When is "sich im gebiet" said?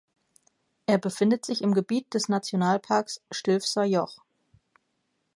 1.45-2.15